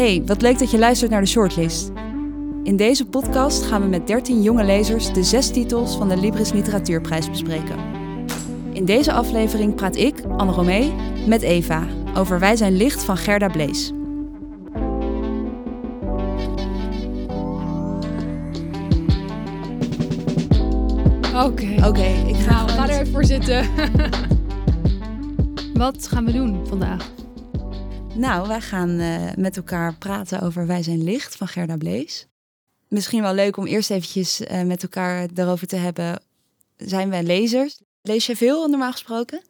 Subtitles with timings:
[0.00, 1.90] Hey, wat leuk dat je luistert naar de shortlist.
[2.62, 6.52] In deze podcast gaan we met 13 jonge lezers de zes titels van de Libris
[6.52, 7.76] Literatuurprijs bespreken.
[8.72, 10.92] In deze aflevering praat ik, Anne Romee,
[11.26, 11.86] met Eva
[12.16, 13.92] over Wij zijn licht van Gerda Blees.
[21.34, 21.86] Oké.
[21.86, 23.66] Oké, ik ga, Nou, ga er even voor zitten.
[25.74, 27.19] Wat gaan we doen vandaag?
[28.14, 32.26] Nou, wij gaan eh, met elkaar praten over Wij zijn licht van Gerda Blees.
[32.88, 36.22] Misschien wel leuk om eerst eventjes eh, met elkaar daarover te hebben.
[36.76, 37.80] Zijn wij lezers?
[38.02, 39.42] Lees je veel normaal gesproken?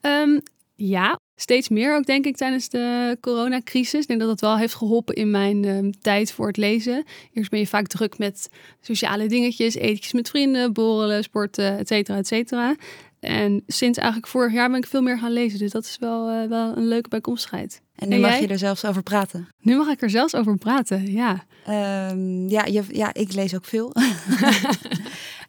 [0.00, 0.38] Ehm,
[0.74, 4.00] ja, steeds meer ook denk ik tijdens de coronacrisis.
[4.00, 7.04] Ik denk dat dat wel heeft geholpen in mijn ehm, tijd voor het lezen.
[7.32, 8.48] Eerst ben je vaak druk met
[8.80, 12.76] sociale dingetjes, etentjes met vrienden, borrelen, sporten, et cetera, et cetera.
[13.24, 15.58] En sinds eigenlijk vorig jaar ben ik veel meer gaan lezen.
[15.58, 17.80] Dus dat is wel, eh, wel een leuke bijkomstigheid.
[17.94, 18.40] En nu En mag jij?
[18.40, 19.48] je er zelfs over praten.
[19.60, 21.44] Nu mag ik er zelfs over praten, ja.
[21.66, 23.92] Ehm, ja, je, ja, ik lees ook veel.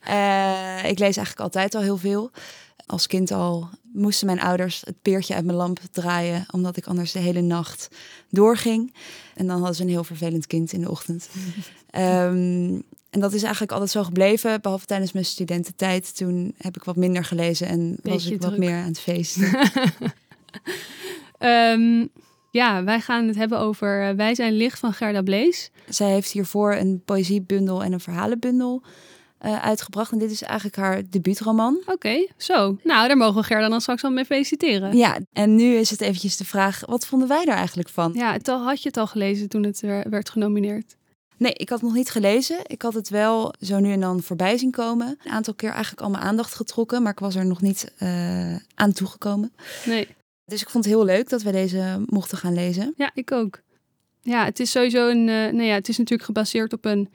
[0.06, 2.32] Eh, ik lees eigenlijk altijd al heel veel.
[2.86, 7.12] Als kind al moesten mijn ouders het peertje uit mijn lamp draaien, omdat ik anders
[7.12, 7.88] de hele nacht
[8.30, 8.94] doorging.
[9.36, 11.30] En dan hadden ze een heel vervelend kind in de ochtend.
[11.89, 12.80] Ehm,
[13.16, 16.17] en dat is eigenlijk altijd zo gebleven, behalve tijdens mijn studententijd.
[16.17, 19.49] Toen heb ik wat minder gelezen en was ik wat meer aan het feesten.
[21.38, 22.05] Ehm,
[22.52, 25.71] ja, wij gaan het hebben over eh, Wij zijn licht van Gerda Blees.
[25.89, 28.81] Zij heeft hiervoor een poëziebundel en een verhalenbundel
[29.38, 30.11] eh, uitgebracht.
[30.11, 31.83] En dit is eigenlijk haar debuutroman.
[31.86, 32.77] Oké, zo.
[32.83, 34.97] Nou, daar mogen we Gerda dan straks al mee feliciteren.
[34.97, 38.13] Ja, en nu is het eventjes de vraag, wat vonden wij daar eigenlijk van?
[38.13, 40.95] Ja, het al, had je het al gelezen toen het er- werd genomineerd?
[41.38, 42.58] Nee, ik had het nog niet gelezen.
[42.67, 45.19] Ik had het wel zo nu en dan voorbij zien komen.
[45.23, 48.55] Een aantal keer eigenlijk al mijn aandacht getrokken, maar ik was er nog niet eh,
[48.75, 49.53] aan toegekomen.
[49.86, 50.08] Nee.
[50.45, 52.94] Dus ik vond het heel leuk dat we deze mochten gaan lezen.
[52.97, 53.61] Ja, ik ook.
[54.22, 55.30] Ja, het is sowieso een.
[55.30, 57.09] eh nou ja, het is natuurlijk gebaseerd op een.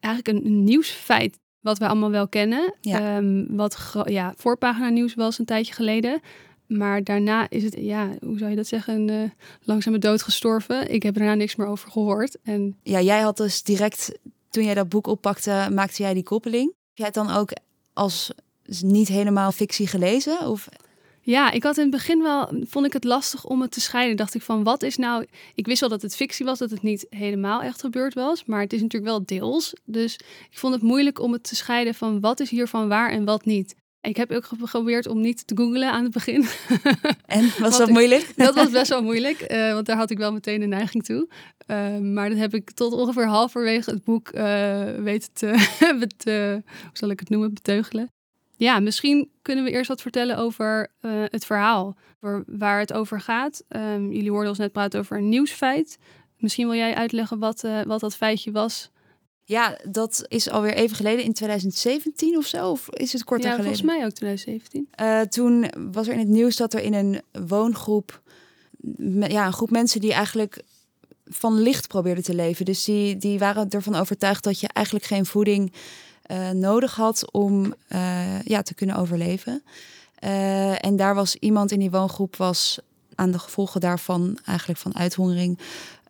[0.00, 1.38] Eigenlijk een, een nieuwsfeit.
[1.60, 2.74] Wat we allemaal wel kennen.
[2.80, 3.16] Ja.
[3.16, 6.20] Ehm, wat ja, voorpagina nieuws was een tijdje geleden.
[6.68, 9.30] Maar daarna is het, ja, hoe zou je dat zeggen, een eh,
[9.62, 10.90] langzame dood gestorven.
[10.92, 12.36] Ik heb daarna niks meer over gehoord.
[12.42, 14.12] En Ja, jij had dus direct,
[14.50, 16.64] toen jij dat boek oppakte, maakte jij die koppeling.
[16.66, 17.50] Heb jij het dan ook
[17.92, 18.30] als
[18.80, 20.46] niet helemaal fictie gelezen?
[20.46, 20.68] Of
[21.20, 24.16] Ja, ik had in het begin wel, vond ik het lastig om het te scheiden.
[24.16, 25.26] Dacht ik van, wat is nou...
[25.54, 28.44] Ik wist wel dat het fictie was, dat het niet helemaal echt gebeurd was.
[28.44, 29.74] Maar het is natuurlijk wel deels.
[29.84, 30.14] Dus
[30.50, 33.44] ik vond het moeilijk om het te scheiden van wat is hiervan waar en wat
[33.44, 33.74] niet.
[34.08, 36.44] Ik heb ook geprobeerd om niet te googlen aan het begin.
[37.26, 38.32] En was dat ik- moeilijk?
[38.36, 41.28] dat was best wel moeilijk, eh, want daar had ik wel meteen de neiging toe.
[41.66, 45.66] Eh, maar dat heb ik tot ongeveer halverwege het boek eh, weten te,
[46.16, 48.10] te, hoe zal ik het noemen, beteugelen.
[48.56, 51.96] Ja, misschien kunnen we eerst wat vertellen over eh, het verhaal,
[52.46, 53.64] waar het over gaat.
[53.68, 55.98] Ehm, jullie hoorden ons net praten over een nieuwsfeit.
[56.38, 58.90] Misschien wil jij uitleggen wat, wat dat feitje was.
[59.48, 62.70] Ja, dat is alweer even geleden, in 2017 of zo.
[62.70, 63.76] Of is het korter ja, geleden?
[63.76, 64.88] volgens mij ook 2017.
[64.90, 68.22] Eh, toen was er in het nieuws dat er in een woongroep,
[69.18, 70.62] ja, een groep mensen die eigenlijk
[71.24, 72.64] van licht probeerden te leven.
[72.64, 75.72] Dus die, die waren ervan overtuigd dat je eigenlijk geen voeding
[76.22, 79.62] eh, nodig had om eh, ja, te kunnen overleven.
[80.80, 82.78] En daar was iemand in die woongroep was
[83.14, 85.58] aan de gevolgen daarvan eigenlijk van uithongering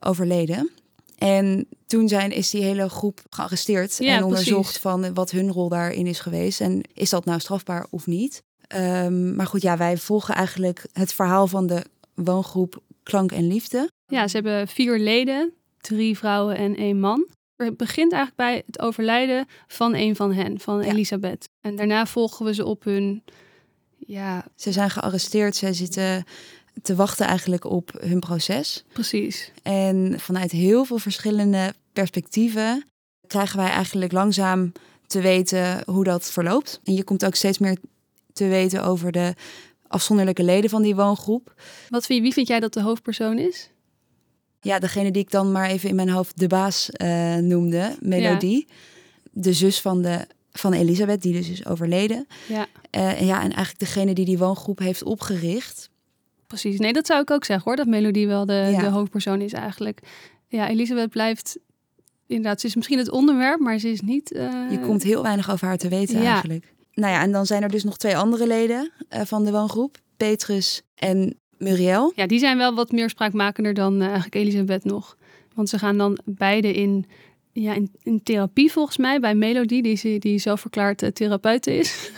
[0.00, 0.70] overleden.
[1.18, 4.80] En toen zijn, is die hele groep gearresteerd Ja, en onderzocht precies.
[4.80, 6.60] van wat hun rol daarin is geweest.
[6.60, 8.42] En is dat nou strafbaar of niet?
[8.66, 11.84] Ehm, maar goed, ja, wij volgen eigenlijk het verhaal van de
[12.14, 13.90] woongroep Klank en Liefde.
[14.06, 17.26] Ja, ze hebben vier leden, drie vrouwen en één man.
[17.56, 20.90] Het begint eigenlijk bij het overlijden van een van hen, van Ja.
[20.90, 21.48] Elisabeth.
[21.60, 23.22] En daarna volgen we ze op hun,
[23.96, 26.24] ja, Ze zijn gearresteerd, zij zitten
[26.82, 28.84] te wachten eigenlijk op hun proces.
[28.92, 29.52] precies.
[29.62, 32.84] En vanuit heel veel verschillende perspectieven
[33.26, 34.72] krijgen wij eigenlijk langzaam
[35.06, 36.80] te weten hoe dat verloopt.
[36.84, 37.76] En je komt ook steeds meer
[38.32, 39.34] te weten over de
[39.86, 41.54] afzonderlijke leden van die woongroep.
[41.88, 43.70] Wat, vind- wie vind jij dat de hoofdpersoon is?
[44.60, 48.66] Ja, degene die ik dan maar even in mijn hoofd de baas eh, noemde, Melodie.
[49.30, 52.26] De zus van, de, van Elisabeth, die dus is overleden.
[52.48, 55.90] Ja, Eh, ja, en eigenlijk degene die die woongroep heeft opgericht.
[56.48, 56.78] Precies.
[56.78, 58.80] Nee, dat zou ik ook zeggen hoor, dat Melodie wel de, Ja.
[58.80, 60.00] de hoofdpersoon is eigenlijk.
[60.46, 61.58] Ja, Elisabeth blijft,
[62.26, 64.32] inderdaad, ze is misschien het onderwerp, maar ze is niet...
[64.32, 66.32] eh, Je komt heel weinig over haar te weten Ja.
[66.32, 66.74] eigenlijk.
[66.92, 69.98] Nou ja, en dan zijn er dus nog twee andere leden eh, van de woongroep.
[70.16, 72.12] Petrus en Muriel.
[72.14, 75.16] Ja, die zijn wel wat meer spraakmakender dan eh, eigenlijk Elisabeth nog.
[75.54, 77.04] Want ze gaan dan beide in
[77.62, 81.96] ja, in, in therapie volgens mij, bij Melody, die, die zelf verklaard uh, therapeut is.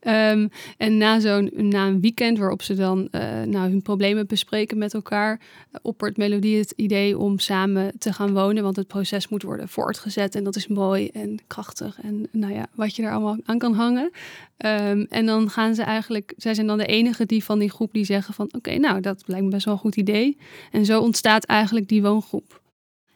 [0.00, 4.78] Ehm, en na, zo'n, na een weekend waarop ze dan eh, nou, hun problemen bespreken
[4.78, 8.62] met elkaar, uh, oppert Melody het idee om samen te gaan wonen.
[8.62, 12.00] Want het proces moet worden voortgezet en dat is mooi en krachtig.
[12.02, 14.10] En nou ja, wat je daar allemaal aan kan hangen.
[14.64, 17.92] Um, en dan gaan ze eigenlijk, zij zijn dan de enige die van die groep
[17.92, 20.36] die zeggen van oké, nou dat lijkt me best wel een goed idee.
[20.70, 22.60] En zo ontstaat eigenlijk die woongroep.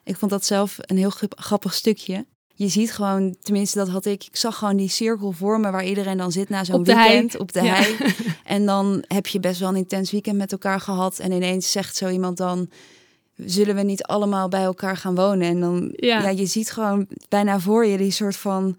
[0.04, 2.26] Ik vond dat zelf een heel grappig stukje.
[2.54, 6.16] Je ziet gewoon, tenminste dat had ik, ik zag gewoon die cirkel vormen waar iedereen
[6.16, 7.42] dan zit na zo'n weekend hei.
[7.42, 7.74] op de ja.
[7.74, 7.96] hei.
[8.44, 11.18] En dan heb je best wel een intens weekend met elkaar gehad.
[11.18, 12.70] En ineens zegt zo iemand dan,
[13.36, 15.48] zullen we niet allemaal bij elkaar gaan wonen?
[15.48, 18.76] En dan, ja, ja je ziet gewoon bijna voor je die soort van,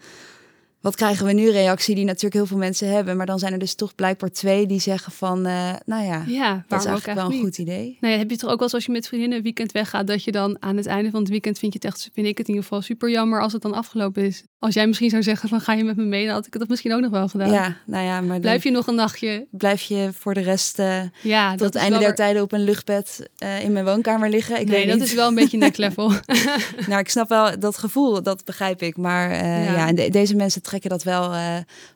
[0.84, 3.18] wat krijgen we nu reactie die natuurlijk heel veel mensen hebben.
[3.18, 6.64] Maar dan zijn er dus toch blijkbaar twee die zeggen van, uh, nou ja, ja
[6.68, 7.98] dat is eigenlijk wel een goed idee.
[8.00, 10.08] Nou ja, heb je toch ook wel eens als je met vriendinnen een weekend weggaat,
[10.08, 12.38] dat je dan aan het einde van het weekend vind je het echt, vind ik
[12.38, 14.44] het in ieder geval super jammer als het dan afgelopen is.
[14.64, 16.68] Als jij misschien zou zeggen van ga je met me mee, dan had ik dat
[16.68, 17.52] misschien ook nog wel gedaan.
[17.52, 19.48] Ja, nou ja, maar blijf je nog een nachtje.
[19.52, 23.30] Blijf je voor de rest uh, ja, tot het einde der tijden op een luchtbed
[23.44, 24.60] uh, in mijn woonkamer liggen.
[24.60, 25.08] Ik nee, weet dat niet.
[25.08, 26.12] is wel een beetje next level.
[26.90, 28.98] nou, ik snap wel dat gevoel, dat begrijp ik.
[28.98, 31.34] Maar uh, ja, ja de, deze mensen trekken dat wel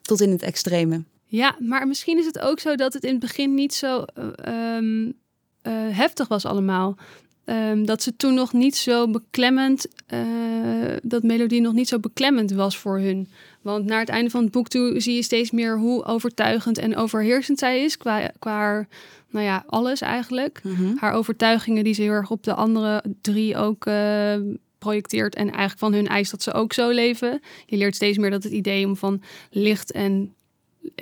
[0.02, 1.04] tot in het extreme.
[1.24, 4.04] Ja, maar misschien is het ook zo dat het in het begin niet zo
[4.48, 5.14] um,
[5.92, 6.96] heftig was allemaal.
[7.50, 10.20] Um, dat ze toen nog niet zo beklemmend, uh,
[11.02, 13.28] dat melodie nog niet zo beklemmend was voor hun.
[13.62, 16.96] Want naar het einde van het boek toe zie je steeds meer hoe overtuigend en
[16.96, 17.96] overheersend zij is.
[17.96, 18.86] Qua, qua
[19.30, 20.60] nou ja, alles eigenlijk.
[20.62, 20.96] Mhm.
[20.96, 24.34] Haar overtuigingen die ze heel erg op de andere drie ook uh,
[24.78, 25.34] projecteert.
[25.34, 27.40] En eigenlijk van hun eis dat ze ook zo leven.
[27.66, 30.34] Je leert steeds meer dat het idee om van licht en...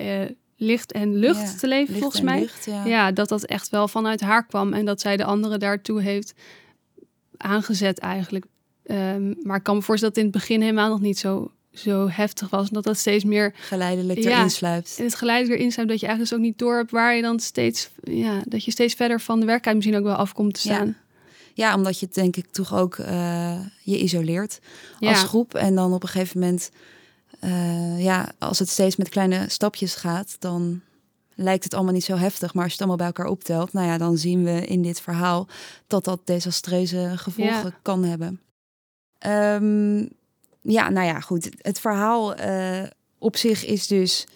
[0.01, 0.21] Uh,
[0.57, 2.49] licht en lucht ja, te leven, volgens mij.
[2.65, 2.85] Ja.
[2.85, 6.33] ja, dat dat echt wel vanuit haar kwam en dat zij de anderen daartoe heeft
[7.37, 8.45] aangezet eigenlijk.
[8.83, 11.51] Um, maar ik kan me voorstellen dat het in het begin helemaal nog niet zo,
[11.73, 12.67] zo heftig was.
[12.67, 13.53] En dat dat steeds meer...
[13.55, 14.95] Geleidelijk erin ja, sluipt.
[14.97, 17.21] En het geleidelijk erin sluipt dat je eigenlijk dus ook niet door hebt waar je
[17.21, 17.89] dan steeds...
[18.03, 20.87] Ja, dat je steeds verder van de werkelijkheid misschien ook wel afkomt te staan.
[20.87, 21.05] Ja.
[21.53, 24.59] Ja, omdat je het denk ik toch ook uh, je isoleert
[24.99, 25.53] als groep.
[25.53, 26.71] En dan op een gegeven moment,
[27.43, 30.81] uh, ja, als het steeds met kleine stapjes gaat, dan
[31.35, 32.53] lijkt het allemaal niet zo heftig.
[32.53, 35.01] Maar als je het allemaal bij elkaar optelt, nou ja, dan zien we in dit
[35.01, 35.47] verhaal
[35.87, 37.79] dat dat desastreuze gevolgen Ja.
[37.81, 38.41] kan hebben.
[39.17, 39.97] Ehm,
[40.61, 41.49] ja, nou ja, goed.
[41.61, 42.83] Het verhaal eh,
[43.17, 44.27] op zich is dus.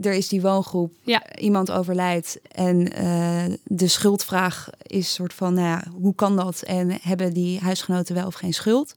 [0.00, 1.36] Er is die woongroep, Ja.
[1.36, 6.62] iemand overlijdt en eh, de schuldvraag is soort van, nou ja, hoe kan dat?
[6.62, 8.94] En hebben die huisgenoten wel of geen schuld?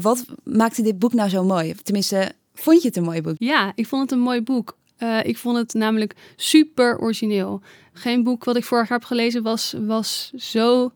[0.00, 1.74] Wat maakte dit boek nou zo mooi?
[1.74, 3.34] Tenminste, vond je het een mooi boek?
[3.38, 4.76] Ja, ik vond het een mooi boek.
[4.98, 7.60] Uh, ik vond het namelijk super origineel.
[7.92, 10.92] Geen boek wat ik vorig jaar heb gelezen was, was zo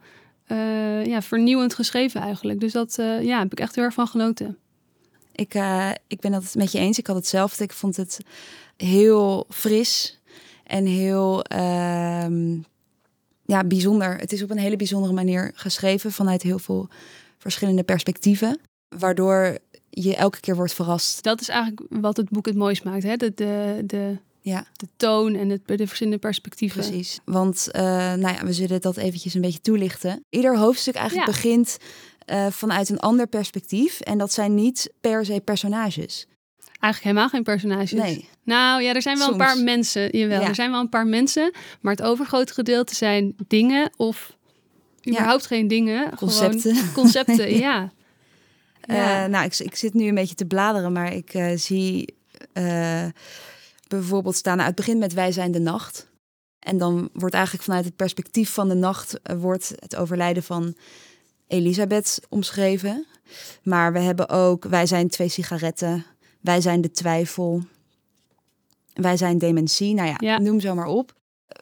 [0.49, 2.61] uh, ja, vernieuwend geschreven eigenlijk.
[2.61, 4.58] Dus dat uh, ja, heb ik echt heel erg van genoten.
[5.32, 5.55] Ik,
[6.06, 6.99] ik ben het met je eens.
[6.99, 7.64] Ik had hetzelfde.
[7.64, 8.20] Ik vond het
[8.76, 10.20] heel fris
[10.64, 12.56] en heel uh,
[13.44, 14.17] ja, bijzonder.
[14.17, 16.88] Het is op een hele bijzondere manier geschreven vanuit heel veel
[17.38, 18.61] verschillende perspectieven.
[18.98, 19.58] Waardoor
[19.90, 21.22] je elke keer wordt verrast.
[21.22, 23.02] Dat is eigenlijk wat het boek het mooist maakt.
[23.02, 23.16] Hè?
[23.16, 24.64] De, de, de, ja.
[24.76, 26.81] de toon en het, de verschillende perspectieven.
[26.82, 27.20] Precies.
[27.25, 27.82] Want uh,
[28.14, 30.25] nou ja, we zullen dat eventjes een beetje toelichten.
[30.31, 31.32] Ieder hoofdstuk eigenlijk Ja.
[31.32, 31.76] begint
[32.26, 34.00] uh, vanuit een ander perspectief.
[34.00, 36.26] En dat zijn niet per se personages.
[36.81, 37.92] Eigenlijk helemaal geen personages.
[37.92, 38.28] Nee.
[38.44, 39.40] Nou ja, er zijn wel Soms.
[39.40, 40.19] een paar mensen.
[40.19, 40.48] Jawel, Ja.
[40.48, 41.52] er zijn wel een paar mensen.
[41.81, 44.37] Maar het overgrote gedeelte zijn dingen of
[45.08, 46.14] überhaupt geen dingen.
[46.16, 46.75] Concepten.
[46.75, 47.92] Gewoon concepten, ja.
[48.80, 49.26] Ja.
[49.26, 52.14] nou, ik, ik, zit nu een beetje te bladeren, maar ik uh, zie
[52.54, 53.04] uh,
[53.88, 54.56] bijvoorbeeld staan.
[54.56, 56.08] Nou, het begint met Wij zijn de nacht.
[56.58, 60.75] En dan wordt eigenlijk vanuit het perspectief van de nacht wordt het overlijden van
[61.46, 63.06] Elisabeth omschreven.
[63.62, 66.04] Maar we hebben ook Wij zijn twee sigaretten.
[66.40, 67.62] Wij zijn de twijfel.
[68.92, 69.94] Wij zijn dementie.
[69.94, 70.38] Nou ja, Ja.
[70.38, 71.18] noem zo maar op.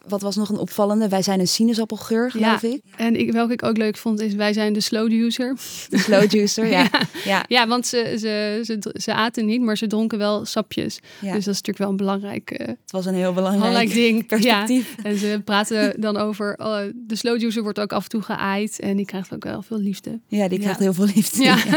[0.07, 1.09] Wat was nog een opvallende?
[1.09, 2.81] Wij zijn een sinaasappelgeur, geloof ik.
[2.97, 5.55] En ik, welke ik ook leuk vond is Wij zijn de slow user.
[5.89, 6.89] De slow juicer, ja.
[7.25, 7.45] ja.
[7.47, 10.99] Ja, want ze, ze, ze, ze aten niet, maar ze dronken wel sapjes.
[11.21, 11.33] Ja.
[11.33, 14.27] Dus dat is natuurlijk wel een belangrijk, uh, Het was een heel belangrijk, belangrijk ding.
[14.27, 14.93] perspectief.
[14.97, 15.03] Ja.
[15.09, 18.79] En ze praten dan over, oh, de slow user wordt ook af en toe geaaid.
[18.79, 20.19] En die krijgt ook wel veel liefde.
[20.27, 20.83] Ja, die krijgt Ja.
[20.83, 21.43] heel veel liefde.
[21.43, 21.57] Ja.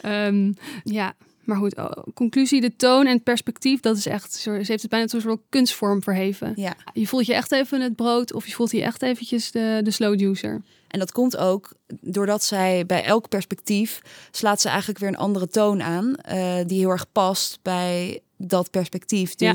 [0.00, 0.52] Ehm,
[0.84, 1.14] ja,
[1.48, 4.88] maar goed, oh, conclusie, de toon en het perspectief, dat is echt, ze heeft het
[4.88, 6.52] bijna tot een soort kunstvorm verheven.
[6.56, 6.76] ja.
[6.92, 9.90] Je voelt je echt even het brood of je voelt je echt eventjes de, de
[9.90, 10.62] slow juicer.
[10.88, 14.00] En dat komt ook doordat zij bij elk perspectief
[14.30, 18.70] slaat ze eigenlijk weer een andere toon aan, eh, die heel erg past bij dat
[18.70, 19.32] perspectief.
[19.36, 19.54] Ja.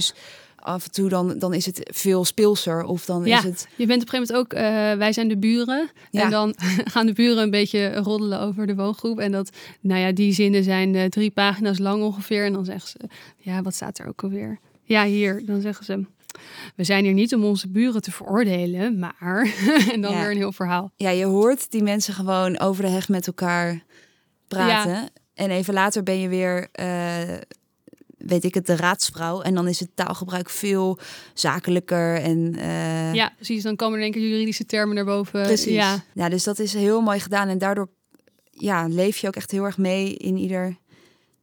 [0.64, 2.84] Af en toe dan, dan is het veel speelser.
[2.84, 3.38] Of dan Ja.
[3.38, 3.68] is het.
[3.76, 4.60] Je bent op een gegeven moment ook,
[4.92, 5.90] eh, wij zijn de buren.
[6.12, 6.24] Ja.
[6.24, 6.56] En dan
[6.94, 9.20] gaan de buren een beetje roddelen over de woongroep.
[9.20, 9.50] En dat,
[9.82, 12.46] nou ja, die zinnen zijn eh, drie pagina's lang ongeveer.
[12.46, 12.98] En dan zeggen ze,
[13.38, 14.60] ja, wat staat er ook alweer?
[14.84, 15.46] Ja, hier.
[15.46, 16.06] Dan zeggen ze,
[16.76, 19.54] we zijn hier niet om onze buren te veroordelen, maar...
[19.94, 20.20] en dan Ja.
[20.22, 20.92] weer een heel verhaal.
[20.96, 23.84] Ja, je hoort die mensen gewoon over de heg met elkaar
[24.48, 25.10] praten.
[25.34, 27.22] En even later ben je weer, eh,
[28.26, 29.42] weet ik het, de raadsvrouw.
[29.42, 31.00] En dan is het taalgebruik veel
[31.34, 32.16] zakelijker.
[32.16, 33.64] En, eh, Ja, precies.
[33.64, 35.44] Dan komen er denk ik juridische termen naar boven.
[35.44, 35.74] precies.
[35.74, 36.30] Ja, Ja.
[36.30, 37.48] dus dat is heel mooi gedaan.
[37.48, 37.90] En daardoor
[38.52, 40.78] ja, leef je ook echt heel erg mee in ieder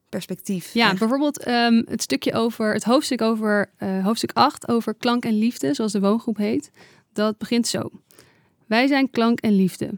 [0.08, 0.72] perspectief.
[0.74, 0.98] Ja, Echt.
[0.98, 5.74] bijvoorbeeld ehm, het stukje over het hoofdstuk over eh, hoofdstuk 8 over klank en liefde,
[5.74, 6.70] zoals de woongroep heet.
[7.12, 7.90] Dat begint zo.
[8.66, 9.90] Wij zijn klank en liefde.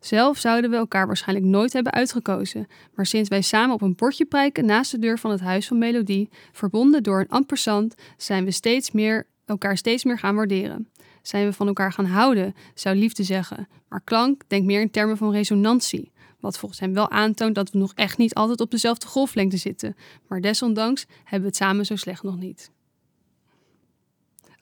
[0.00, 4.24] Zelf zouden we elkaar waarschijnlijk nooit hebben uitgekozen, maar sinds wij samen op een bordje
[4.24, 8.50] prijken naast de deur van het huis van Melodie, verbonden door een ampersand, zijn we
[8.50, 10.88] steeds meer elkaar steeds meer gaan waarderen.
[11.22, 15.16] Zijn we van elkaar gaan houden, zou liefde zeggen, maar klank denkt meer in termen
[15.16, 16.12] van resonantie.
[16.40, 19.96] Wat volgens hem wel aantoont dat we nog echt niet altijd op dezelfde golflengte zitten.
[20.28, 22.70] Maar desondanks hebben we het samen zo slecht nog niet.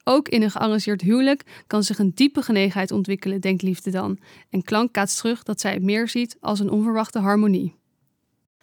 [0.03, 4.19] Ook in een gearrangeerd huwelijk kan zich een diepe genegenheid ontwikkelen, denkt liefde dan.
[4.49, 7.75] En klank kaatst terug dat zij het meer ziet als een onverwachte harmonie.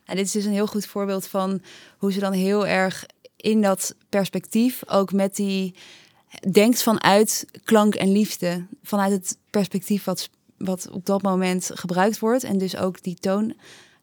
[0.04, 1.60] En dit is dus een heel goed voorbeeld van
[1.98, 5.74] hoe ze dan heel erg in dat perspectief ook met die
[6.52, 12.44] denkt vanuit klank en liefde, vanuit het perspectief wat, wat op dat moment gebruikt wordt
[12.44, 13.54] en dus ook die toon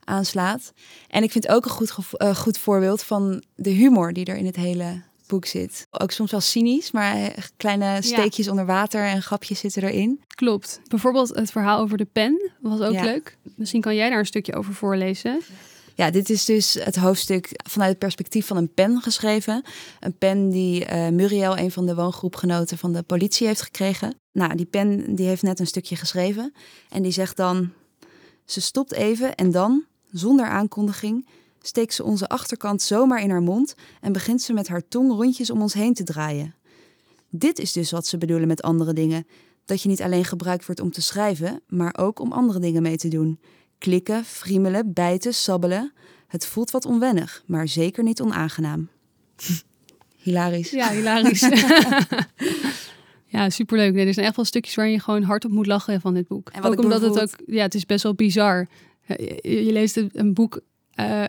[0.04, 0.72] aanslaat.
[1.08, 4.46] En ik vind ook een goed, eh, goed voorbeeld van de humor die er in
[4.46, 5.02] het hele
[5.34, 5.86] boek zit.
[5.90, 10.20] Ook soms wel cynisch, maar eh, kleine steekjes onder water en grapjes zitten erin.
[10.34, 10.80] Klopt.
[10.88, 13.04] Bijvoorbeeld het verhaal over de pen was ook Ja.
[13.04, 13.36] leuk.
[13.56, 15.40] Misschien kan jij daar een stukje over voorlezen.
[15.94, 19.62] Ja, dit is dus het hoofdstuk vanuit het perspectief van een pen geschreven.
[20.00, 24.14] Een pen die eh, Muriel, een van de woongroepgenoten van de politie, heeft gekregen.
[24.32, 26.52] Nou, die pen die heeft net een stukje geschreven.
[26.88, 27.72] En die zegt dan...
[28.44, 31.26] Ze stopt even en dan, zonder aankondiging...
[31.66, 33.74] steekt ze onze achterkant zomaar in haar mond...
[34.00, 36.54] en begint ze met haar tong rondjes om ons heen te draaien.
[37.30, 39.26] Dit is dus wat ze bedoelen met andere dingen.
[39.64, 41.60] Dat je niet alleen gebruikt wordt om te schrijven...
[41.68, 43.40] maar ook om andere dingen mee te doen...
[43.78, 45.92] Klikken, friemelen, bijten, sabbelen.
[46.26, 48.88] Het voelt wat onwennig, maar zeker niet onaangenaam.
[50.22, 50.70] Hilarisch.
[50.70, 51.48] Ja, hilarisch.
[53.26, 53.92] ja, superleuk.
[53.94, 56.26] Nee, er zijn echt wel stukjes waarin je gewoon hard op moet lachen van dit
[56.28, 56.48] boek.
[56.50, 58.68] En wat ook ik omdat het ook, ja, het is best wel bizar.
[59.06, 61.24] Je, je leest een- een boek eh,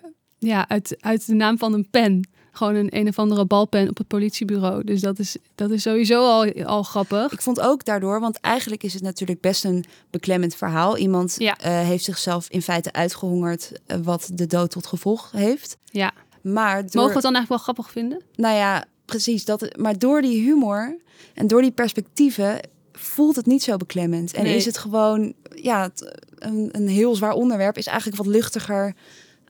[0.45, 2.27] ja, uit, uit de naam van een pen.
[2.51, 4.83] Gewoon een een of andere balpen op het politiebureau.
[4.83, 7.31] Dus dat is, dat is sowieso al, al grappig.
[7.31, 10.97] Ik vond ook daardoor, want eigenlijk is het natuurlijk best een beklemmend verhaal.
[10.97, 11.57] Iemand Ja.
[11.57, 15.77] eh, heeft zichzelf in feite uitgehongerd, eh, wat de dood tot gevolg heeft.
[15.85, 16.11] Ja.
[16.41, 18.21] Maar door, Mogen we het dan eigenlijk wel grappig vinden?
[18.35, 19.45] nou ja, precies.
[19.45, 20.97] Dat, maar door die humor
[21.33, 22.59] en door die perspectieven
[22.91, 24.33] voelt het niet zo beklemmend.
[24.33, 24.55] En Nee.
[24.55, 25.89] is het gewoon, ja,
[26.35, 28.93] een, een heel zwaar onderwerp is eigenlijk wat luchtiger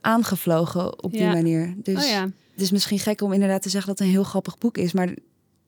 [0.06, 1.32] aangevlogen op die Ja.
[1.32, 1.74] manier.
[1.76, 2.22] Dus oh ja.
[2.52, 4.92] het is misschien gek om inderdaad te zeggen dat het een heel grappig boek is,
[4.92, 5.14] maar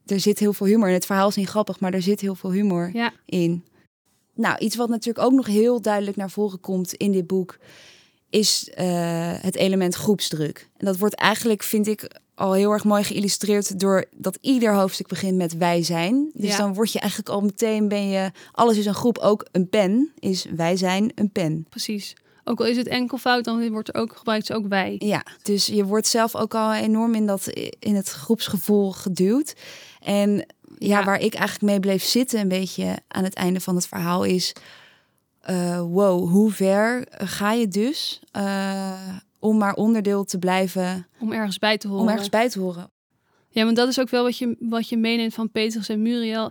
[0.07, 0.95] er zit heel veel humor in.
[0.95, 3.13] Het verhaal is niet grappig, maar er zit heel veel humor Ja.
[3.25, 3.65] in.
[4.35, 7.59] Nou, iets wat natuurlijk ook nog heel duidelijk naar voren komt in dit boek,
[8.31, 8.87] is eh,
[9.41, 10.69] het element groepsdruk.
[10.77, 15.07] En dat wordt eigenlijk, vind ik, al heel erg mooi geïllustreerd door dat ieder hoofdstuk
[15.09, 16.31] begint met wij zijn.
[16.35, 16.57] Dus Ja.
[16.57, 20.13] dan word je eigenlijk al meteen ben je alles is een groep, ook een pen
[20.19, 21.67] is wij zijn een pen.
[21.69, 22.15] Precies.
[22.49, 24.95] Ook al is het enkelvoud, dan wordt er ook gebruikt ze ook wij.
[24.99, 27.47] Ja, dus je wordt zelf ook al enorm in dat
[27.79, 29.55] in het groepsgevoel geduwd.
[30.01, 30.31] En
[30.79, 31.05] ja, Ja.
[31.05, 34.53] waar ik eigenlijk mee bleef zitten, een beetje aan het einde van het verhaal, is:
[35.41, 41.59] eh, wow, hoe ver ga je dus eh, om maar onderdeel te blijven, Om ergens
[41.59, 42.03] bij te horen.
[42.03, 42.91] om ergens bij te horen?
[43.51, 46.51] Ja, want dat is ook wel wat je, wat je meeneemt van Petrus en Muriel.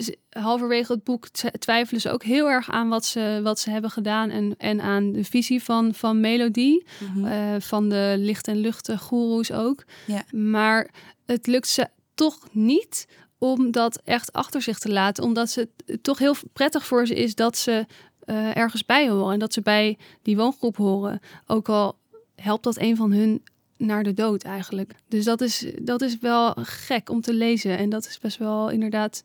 [0.00, 3.70] Ze- Halverwege het boek tw- twijfelen ze ook heel erg aan wat ze, wat ze
[3.70, 4.30] hebben gedaan.
[4.30, 6.84] En, en aan de visie van, van Melodie.
[7.24, 9.84] eh, van de licht- en luchten goeroes ook.
[10.06, 10.24] Ja.
[10.30, 10.90] Maar
[11.26, 13.06] het lukt ze toch niet
[13.38, 15.24] om dat echt achter zich te laten.
[15.24, 17.86] Omdat ze het toch heel prettig voor ze is dat ze
[18.24, 19.32] eh, ergens bij horen.
[19.32, 21.20] En dat ze bij die woongroep horen.
[21.46, 21.96] Ook al
[22.36, 23.42] helpt dat een van hun
[23.86, 24.94] naar de dood eigenlijk.
[25.08, 27.78] Dus dat is, dat is wel gek om te lezen.
[27.78, 29.22] En dat is best wel inderdaad...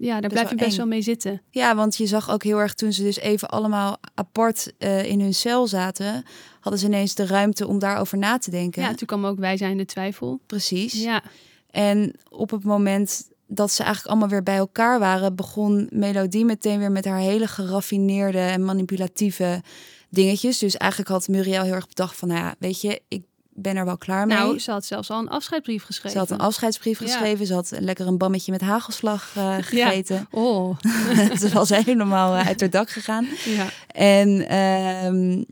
[0.00, 0.76] Ja, daar blijf je best eng.
[0.76, 1.42] wel mee zitten.
[1.50, 5.20] Ja, want je zag ook heel erg toen ze dus even allemaal apart eh, in
[5.20, 6.24] hun cel zaten,
[6.60, 8.82] hadden ze ineens de ruimte om daarover na te denken.
[8.82, 10.40] Ja, toen kwam ook wij zijn de twijfel.
[10.46, 10.92] Precies.
[11.02, 11.22] Ja,
[11.70, 16.78] En op het moment dat ze eigenlijk allemaal weer bij elkaar waren, begon Melodie meteen
[16.78, 19.62] weer met haar hele geraffineerde en manipulatieve
[20.08, 20.58] dingetjes.
[20.58, 23.22] Dus eigenlijk had Muriel heel erg bedacht van, nou ja, weet je, ik
[23.54, 24.36] ben er wel klaar mee.
[24.36, 26.10] Nou, ze had zelfs al een afscheidsbrief geschreven.
[26.10, 27.06] Ze had een afscheidsbrief Ja.
[27.06, 27.46] geschreven.
[27.46, 30.26] Ze had lekker een bammetje met hagelslag eh, gegeten.
[30.30, 30.78] Oh,
[31.40, 33.26] Ze was helemaal eh, uit haar dak gegaan.
[33.44, 33.68] ja.
[33.86, 35.42] En ehm,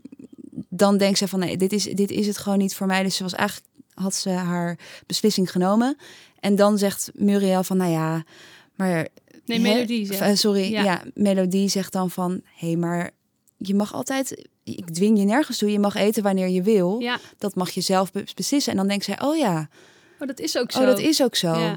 [0.69, 3.03] dan denkt ze van nee, dit is, dit is het gewoon niet voor mij.
[3.03, 5.97] Dus ze was eigenlijk, had ze haar beslissing genomen.
[6.39, 8.23] En dan zegt Muriel van nou ja,
[8.75, 9.07] maar...
[9.45, 10.21] Nee, Melodie zegt.
[10.21, 10.83] eh, sorry, Ja.
[10.83, 11.01] ja.
[11.13, 13.11] Melodie zegt dan van hé, hey, maar
[13.57, 14.49] je mag altijd...
[14.63, 15.71] Ik dwing je nergens toe.
[15.71, 16.99] Je mag eten wanneer je wil.
[16.99, 18.71] Ja, Dat mag je zelf be- beslissen.
[18.71, 19.69] En dan denkt zij, oh ja,
[20.19, 20.79] oh, dat is ook zo.
[20.79, 21.53] oh, dat is ook zo.
[21.59, 21.75] Ja.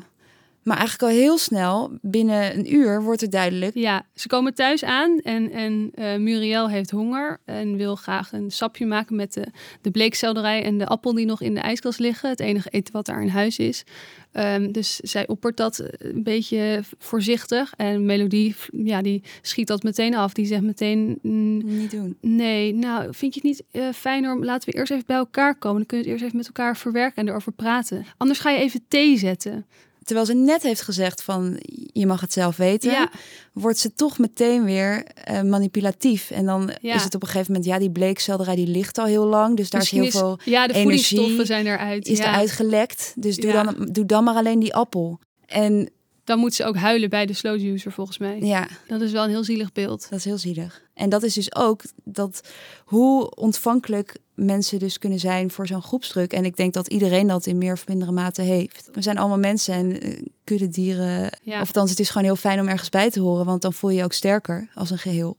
[0.65, 3.75] Maar eigenlijk al heel snel, binnen een uur, wordt het duidelijk.
[3.75, 8.51] Ja, ze komen thuis aan en, en eh, Muriel heeft honger en wil graag een
[8.51, 9.47] sapje maken met de,
[9.81, 12.29] de bleekselderij en de appel die nog in de ijskast liggen.
[12.29, 13.85] Het enige eten wat daar in huis is.
[14.33, 17.73] Ehm, dus zij oppert dat een beetje voorzichtig.
[17.77, 20.33] En Melodie, ja, die schiet dat meteen af.
[20.33, 22.17] Die zegt meteen, mm, Niet doen.
[22.21, 25.55] nee, nou, vind je het niet eh, fijner om, laten we eerst even bij elkaar
[25.59, 25.77] komen.
[25.77, 28.05] Dan kun je het eerst even met elkaar verwerken en erover praten.
[28.17, 29.67] Anders ga je even thee zetten.
[30.05, 31.61] Terwijl ze net heeft gezegd van,
[31.93, 32.91] je mag het zelf weten.
[32.91, 33.11] Ja,
[33.53, 36.31] wordt ze toch meteen weer eh, manipulatief.
[36.31, 36.95] En dan Ja.
[36.95, 39.57] is het op een gegeven moment, ja, die bleekselderij die ligt al heel lang.
[39.57, 42.07] Dus daar is heel is, veel, ja, de energie voedingsstoffen zijn eruit.
[42.07, 42.29] is ja.
[42.29, 43.13] eruit gelekt.
[43.17, 45.19] Dus doe, dan, doe dan maar alleen die appel.
[45.47, 45.91] En
[46.25, 48.39] Dan moet ze ook huilen bij de slow juicer volgens mij.
[48.41, 50.07] ja, Dat is wel een heel zielig beeld.
[50.11, 50.83] dat is heel zielig.
[50.95, 52.41] En dat is dus ook dat
[52.85, 56.33] hoe ontvankelijk mensen dus kunnen zijn voor zo'n groepsdruk.
[56.33, 58.89] En ik denk dat iedereen dat in meer of mindere mate heeft.
[58.93, 61.39] We zijn allemaal mensen en eh, kuddedieren.
[61.43, 61.61] Ja.
[61.61, 63.91] Of dan het is gewoon heel fijn om ergens bij te horen, want dan voel
[63.91, 65.37] je je ook sterker als een geheel.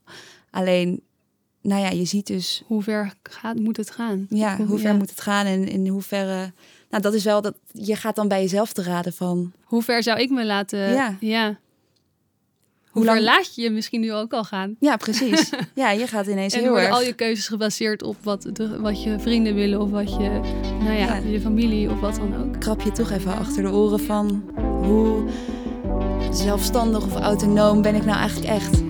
[0.49, 1.01] Alleen,
[1.61, 4.25] nou ja, je ziet dus Hoe ver gaat, moet het gaan?
[4.29, 4.97] Ja, hoe ver ja.
[4.97, 6.53] moet het gaan en in hoeverre...
[6.89, 9.51] Nou, dat is wel dat je gaat dan bij jezelf te raden van...
[9.63, 10.79] Hoe ver zou ik me laten...
[10.79, 11.17] Ja.
[11.19, 11.45] ja.
[11.45, 14.75] Hoe Hoe ver lang- laat je je misschien nu ook al gaan?
[14.79, 15.49] Ja, precies.
[15.75, 16.89] ja, je gaat ineens En heel erg...
[16.91, 20.29] al je keuzes gebaseerd op wat, de, wat je vrienden willen of wat je,
[20.79, 21.15] nou ja, Ja.
[21.15, 22.59] je familie of wat dan ook.
[22.59, 24.43] Krap je toch even achter de oren van...
[24.83, 25.23] Hoe
[26.31, 28.81] zelfstandig of autonoom ben ik nou eigenlijk echt?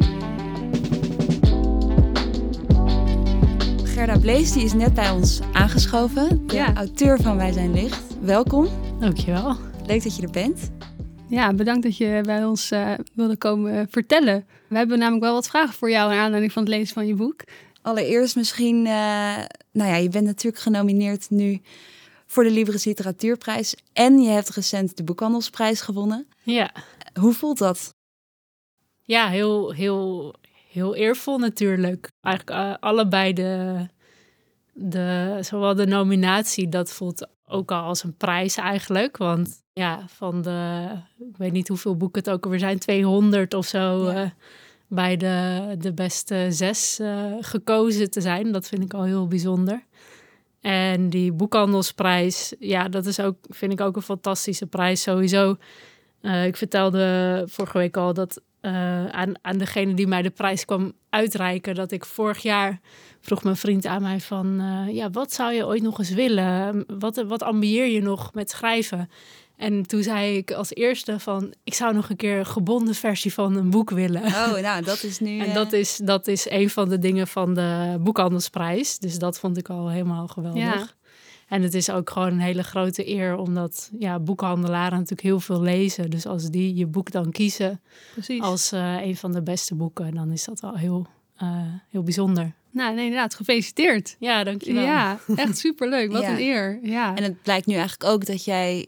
[3.95, 6.47] Gerda Blees die is net bij ons aangeschoven.
[6.47, 6.75] De Ja.
[6.75, 8.19] auteur van Wij zijn licht.
[8.21, 8.67] Welkom.
[8.99, 9.55] Dankjewel.
[9.85, 10.71] Leuk dat je er bent.
[11.29, 14.45] Ja, bedankt dat je bij ons eh, wilde komen vertellen.
[14.67, 17.15] We hebben namelijk wel wat vragen voor jou in aanleiding van het lezen van je
[17.15, 17.43] boek.
[17.81, 18.91] Allereerst misschien, eh,
[19.71, 21.61] nou ja, je bent natuurlijk genomineerd nu
[22.25, 23.75] voor de Libris Literatuurprijs.
[23.93, 26.27] En je hebt recent de Boekhandelsprijs gewonnen.
[26.43, 26.71] Ja,
[27.19, 27.93] Hoe voelt dat?
[29.01, 30.33] ja heel, heel,
[30.75, 32.11] heel eervol natuurlijk.
[32.21, 33.75] Eigenlijk eh, allebei de,
[34.73, 39.17] de, zowel de nominatie, dat voelt ook al als een prijs eigenlijk.
[39.17, 40.87] Want ja, van de,
[41.19, 44.23] ik weet niet hoeveel boeken het ook alweer zijn, 200 of zo, Ja.
[44.23, 44.29] eh,
[44.87, 48.51] bij de, de beste zes eh, gekozen te zijn.
[48.51, 49.83] Dat vind ik al heel bijzonder.
[50.61, 55.55] En die boekhandelsprijs, ja, dat is ook, vind ik ook een fantastische prijs sowieso.
[56.45, 60.93] Ik vertelde vorige week al dat eh, aan, aan degene die mij de prijs kwam
[61.09, 62.79] uitreiken, dat ik vorig jaar
[63.21, 66.85] vroeg mijn vriend aan mij van, eh, ja, wat zou je ooit nog eens willen?
[66.99, 69.09] Wat, wat ambieer je nog met schrijven?
[69.57, 73.33] En toen zei ik als eerste van, ik zou nog een keer een gebonden versie
[73.33, 74.23] van een boek willen.
[74.23, 75.39] Oh, nou, dat is nu...
[75.43, 78.99] En eh, dat is, dat is een van de dingen van de boekhandelsprijs.
[78.99, 80.63] Dus dat vond ik al helemaal geweldig.
[80.63, 80.87] Ja.
[81.47, 85.61] En het is ook gewoon een hele grote eer, omdat ja, boekhandelaren natuurlijk heel veel
[85.61, 86.09] lezen.
[86.09, 87.81] Dus als die je boek dan kiezen
[88.13, 88.41] Precies.
[88.41, 91.47] als eh, een van de beste boeken, dan is dat al heel, eh,
[91.89, 92.53] heel bijzonder.
[92.71, 94.15] Nou, nee, inderdaad, gefeliciteerd.
[94.19, 94.83] Ja, dankjewel.
[94.83, 96.11] Ja, echt superleuk.
[96.11, 96.29] Wat Ja.
[96.31, 96.79] een eer.
[96.81, 97.15] Ja.
[97.15, 98.85] En het blijkt nu eigenlijk ook dat jij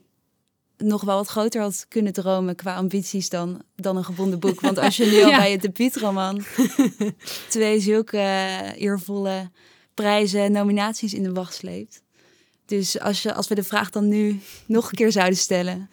[0.78, 4.62] nog wel wat groter had kunnen dromen qua ambities dan, dan een gebonden boek.
[4.62, 5.38] Want als je nu al Ja.
[5.38, 6.44] bij je debuutroman
[7.50, 8.20] twee zulke
[8.76, 9.50] eervolle
[9.94, 12.02] prijzen en nominaties in de wacht sleept.
[12.68, 15.90] Dus als, je, als we de vraag dan nu nog een keer zouden stellen,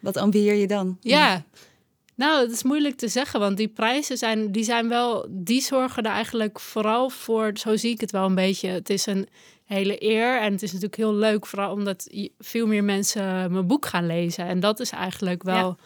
[0.00, 0.96] wat ambieer je dan?
[1.00, 1.44] Ja,
[2.14, 6.02] nou, het is moeilijk te zeggen, want die prijzen zijn, die zijn wel, die zorgen
[6.02, 8.68] er eigenlijk vooral voor, zo zie ik het wel een beetje.
[8.68, 9.28] Het is een
[9.64, 13.86] hele eer en het is natuurlijk heel leuk, vooral omdat veel meer mensen mijn boek
[13.86, 14.46] gaan lezen.
[14.46, 15.76] En dat is eigenlijk wel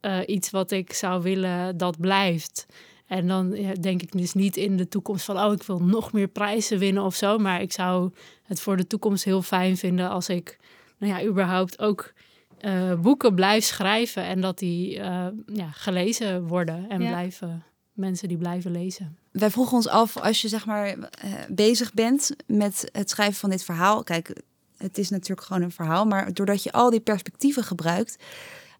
[0.00, 2.66] eh, iets wat ik zou willen dat blijft.
[3.06, 6.12] En dan ja, denk ik dus niet in de toekomst van, oh, ik wil nog
[6.12, 7.38] meer prijzen winnen of zo.
[7.38, 8.10] Maar ik zou
[8.42, 10.58] het voor de toekomst heel fijn vinden als ik,
[10.98, 12.12] nou ja, überhaupt ook
[12.58, 17.08] eh, boeken blijf schrijven en dat die eh, ja, gelezen worden en Ja.
[17.08, 19.16] blijven mensen die blijven lezen.
[19.30, 23.50] Wij vroegen ons af, als je zeg maar eh, bezig bent met het schrijven van
[23.50, 24.02] dit verhaal.
[24.02, 24.40] Kijk,
[24.76, 28.16] het is natuurlijk gewoon een verhaal, maar doordat je al die perspectieven gebruikt,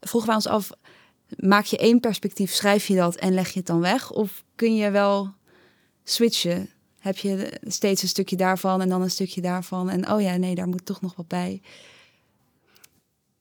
[0.00, 0.70] vroegen wij ons af:
[1.36, 4.10] maak je één perspectief, schrijf je dat en leg je het dan weg?
[4.10, 5.34] Of kun je wel
[6.04, 6.70] switchen?
[7.06, 9.90] heb je steeds een stukje daarvan en dan een stukje daarvan.
[9.90, 11.62] En oh ja, nee, daar moet toch nog wat bij.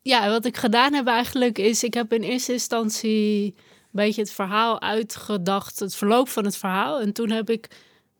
[0.02, 3.54] Ja, wat ik gedaan heb eigenlijk is, ik heb in eerste instantie een
[3.91, 7.02] beetje het verhaal uitgedacht, het verloop van het verhaal.
[7.02, 7.69] En toen heb ik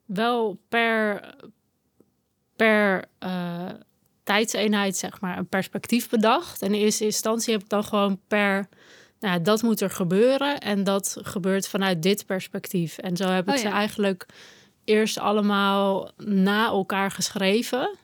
[0.06, 1.36] wel per,
[2.56, 3.70] per uh,
[4.24, 6.62] tijdseenheid, zeg maar, een perspectief bedacht.
[6.62, 8.70] En in eerste instantie heb ik dan gewoon per,
[9.20, 12.98] nou, dat moet er gebeuren en dat gebeurt vanuit dit perspectief.
[12.98, 14.26] En zo heb ik oh, ze eigenlijk
[14.84, 17.96] eerst allemaal na elkaar geschreven.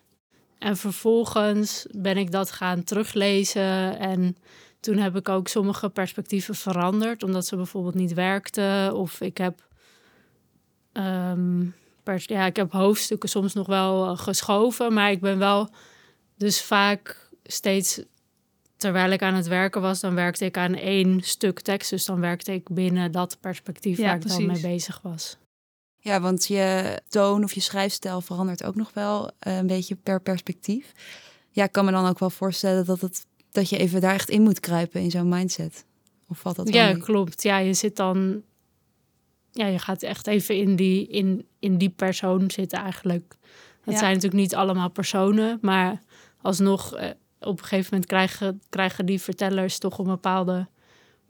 [0.60, 4.00] En vervolgens ben ik dat gaan teruglezen.
[4.00, 4.38] En
[4.80, 8.96] toen heb ik ook sommige perspectieven veranderd, omdat ze bijvoorbeeld niet werkten.
[8.96, 9.68] Of ik heb,
[10.94, 14.94] um, ja, ik heb hoofdstukken soms nog wel eh, geschoven.
[14.94, 15.70] Maar ik ben wel
[16.38, 18.02] dus vaak steeds,
[18.82, 21.90] terwijl ik aan het werken was, dan werkte ik aan één stuk tekst.
[21.90, 25.38] Dus dan werkte ik binnen dat perspectief waar ik dan mee bezig was.
[25.98, 30.22] Ja, want je toon of je schrijfstijl verandert ook nog wel eh, een beetje per
[30.22, 30.92] perspectief.
[31.50, 34.30] Ja, ik kan me dan ook wel voorstellen dat, het, dat je even daar echt
[34.30, 35.86] in moet kruipen in zo'n mindset.
[36.28, 37.44] Of valt dat Ja, klopt.
[37.44, 38.42] Ja, je zit dan...
[39.52, 43.36] Ja, je gaat echt even in die, in, in die persoon zitten eigenlijk.
[43.84, 46.02] Het zijn natuurlijk niet allemaal personen, maar
[46.42, 46.96] alsnog...
[47.42, 50.68] Eh, op een gegeven moment krijgen, krijgen die vertellers toch een bepaalde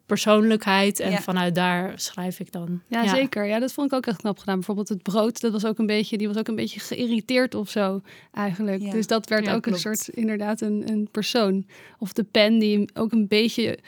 [0.06, 1.00] persoonlijkheid.
[1.00, 2.82] En vanuit daar schrijf ik dan.
[2.88, 3.46] Ja, zeker.
[3.46, 4.56] Ja, dat vond ik ook echt knap gedaan.
[4.56, 7.70] Bijvoorbeeld het brood, dat was ook een beetje, die was ook een beetje geïrriteerd of
[7.70, 8.92] zo eigenlijk.
[8.92, 11.66] Dus dat werd ook een soort, inderdaad, een, een persoon.
[12.00, 13.80] Of de pen die ook een beetje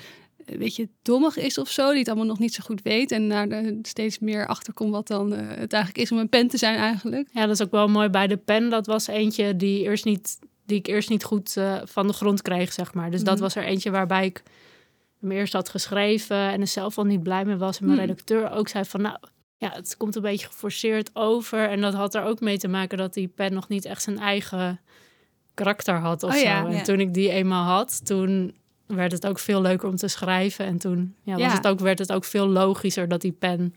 [0.46, 3.28] een beetje dommig is of zo, die het allemaal nog niet zo goed weet en
[3.28, 6.58] naar de steeds meer achterkomt wat dan uh, het eigenlijk is om een pen te
[6.58, 7.30] zijn eigenlijk.
[7.32, 8.70] Ja, dat is ook wel mooi bij de pen.
[8.70, 12.42] Dat was eentje die eerst niet, die ik eerst niet goed uh, van de grond
[12.42, 13.12] kreeg, zeg maar.
[13.12, 13.44] Dus dat mhm.
[13.44, 14.44] was er eentje waarbij ik
[15.20, 17.80] hem eerst had geschreven en er zelf al niet blij mee was.
[17.80, 18.08] En mijn hmm.
[18.08, 19.18] redacteur ook zei van nou,
[19.58, 21.70] ja, het komt een beetje geforceerd over.
[21.70, 24.20] En dat had er ook mee te maken dat die pen nog niet echt zijn
[24.20, 24.80] eigen
[25.54, 26.44] karakter had of oh, zo.
[26.44, 30.08] Ja, en toen ik die eenmaal had, toen werd het ook veel leuker om te
[30.08, 30.66] schrijven.
[30.66, 33.76] En toen ja, was Het ook, werd het ook veel logischer dat die pen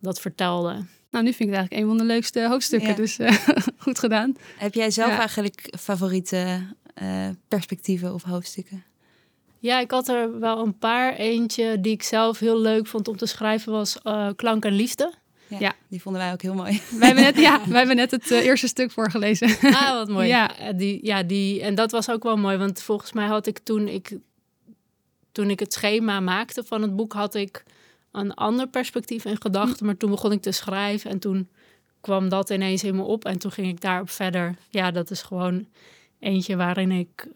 [0.00, 0.84] dat vertelde.
[1.10, 3.30] Nou, nu vind ik het eigenlijk een van de leukste hoofdstukken, dus uh,
[3.76, 4.36] goed gedaan.
[4.58, 6.66] Heb jij zelf eigenlijk favoriete
[7.02, 8.84] uh, perspectieven of hoofdstukken?
[9.58, 11.14] Ja, ik had er wel een paar.
[11.14, 15.12] Eentje die ik zelf heel leuk vond om te schrijven was uh, Klank en Liefde.
[15.58, 16.82] Ja, die vonden wij ook heel mooi.
[16.90, 19.56] Wij hebben net, ja, wij hebben net het uh, eerste stuk voorgelezen.
[19.62, 20.28] Ah, wat mooi.
[20.28, 20.58] Ja.
[20.58, 23.58] Eh, die, ja, die, en dat was ook wel mooi, want volgens mij had ik
[23.58, 24.16] toen ik,
[25.32, 27.64] toen ik het schema maakte van het boek, had ik
[28.18, 29.86] een ander perspectief in gedachten.
[29.86, 31.48] Maar toen begon ik te schrijven en toen
[32.00, 34.54] kwam dat ineens in me op en toen ging ik daarop verder.
[34.70, 35.66] Ja, dat is gewoon
[36.18, 37.28] eentje waarin ik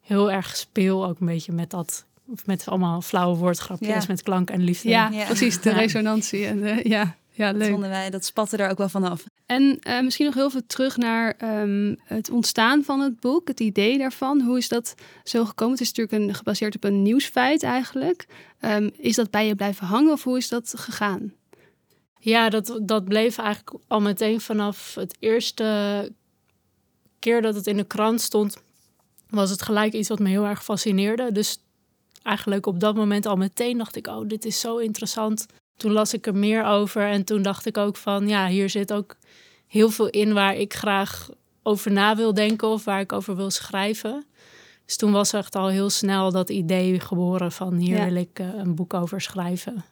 [0.00, 2.04] heel erg speel ook een beetje met dat
[2.44, 4.88] met allemaal flauwe woordgrapjes met klank en liefde.
[4.88, 6.46] Ja, precies, de resonantie.
[6.46, 7.60] En de, ja, ja, leuk.
[7.60, 9.24] Dat vonden wij, dat spatte er ook wel vanaf.
[9.46, 13.60] En uh, misschien nog heel veel terug naar ehm, het ontstaan van het boek, het
[13.60, 14.40] idee daarvan.
[14.40, 15.72] Hoe is dat zo gekomen?
[15.72, 18.26] Het is natuurlijk gebaseerd op een nieuwsfeit eigenlijk.
[18.60, 21.32] Um, is dat bij je blijven hangen of hoe is dat gegaan?
[22.18, 26.12] Ja, dat, dat bleef eigenlijk al meteen vanaf het eerste
[27.18, 28.56] keer dat het in de krant stond
[29.30, 31.32] was het gelijk iets wat me heel erg fascineerde.
[31.32, 31.58] Dus
[32.22, 35.46] eigenlijk op dat moment al meteen dacht ik, oh, dit is zo interessant.
[35.76, 38.92] Toen las ik er meer over en toen dacht ik ook van, ja, hier zit
[38.92, 39.16] ook
[39.66, 41.28] heel veel in waar ik graag
[41.62, 44.24] over na wil denken of waar ik over wil schrijven.
[44.84, 48.54] Dus toen was echt al heel snel dat idee geboren van hier wil ik uh,
[48.54, 49.84] een boek over schrijven.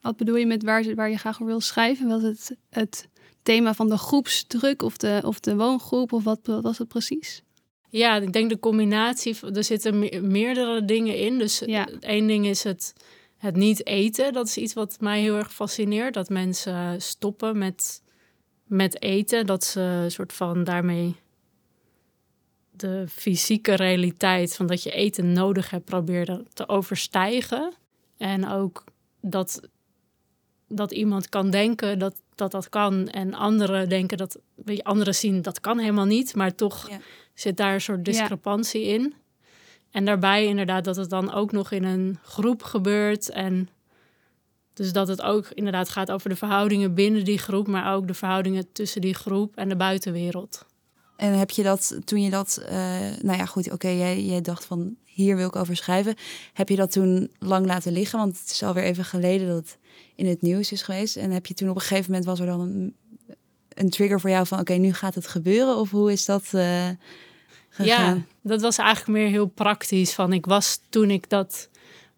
[0.00, 2.08] Wat bedoel je met waar, waar je graag over wil schrijven?
[2.08, 3.08] Was het het
[3.42, 7.42] thema van de groepsdruk of de, of de woongroep of wat, wat was het precies?
[7.90, 9.98] Ja, ik denk de combinatie, er zitten
[10.30, 11.38] meerdere dingen in.
[11.38, 11.88] Dus ja.
[12.00, 12.92] één ding is het,
[13.38, 14.32] het niet eten.
[14.32, 16.14] Dat is iets wat mij heel erg fascineert.
[16.14, 18.02] Dat mensen stoppen met,
[18.64, 19.46] met eten.
[19.46, 21.16] Dat ze een soort van daarmee
[22.70, 27.74] de fysieke realiteit van dat je eten nodig hebt proberen te overstijgen.
[28.16, 28.84] En ook
[29.20, 29.60] dat,
[30.68, 34.38] dat iemand kan denken dat dat, dat kan en anderen denken dat,
[34.82, 36.98] anderen zien dat kan helemaal niet, maar toch ja
[37.38, 39.14] zit daar een soort discrepantie in.
[39.90, 43.30] En daarbij inderdaad dat het dan ook nog in een groep gebeurt.
[43.30, 43.68] En
[44.72, 48.14] dus dat het ook inderdaad gaat over de verhoudingen binnen die groep, maar ook de
[48.14, 50.66] verhoudingen tussen die groep en de buitenwereld.
[51.16, 52.70] En heb je dat toen je dat, uh,
[53.22, 56.14] nou ja, goed, oké, jij, jij dacht van hier wil ik over schrijven.
[56.52, 58.18] Heb je dat toen lang laten liggen?
[58.18, 59.78] Want het is alweer even geleden dat het
[60.14, 61.16] in het nieuws is geweest.
[61.16, 62.92] En heb je toen op een gegeven moment was er dan
[63.68, 65.76] een, trigger voor jou van oké, nu gaat het gebeuren?
[65.76, 66.44] Of hoe is dat?
[66.54, 66.88] Uh,
[67.76, 70.14] ja, dat was eigenlijk meer heel praktisch.
[70.14, 71.68] Van ik was toen ik dat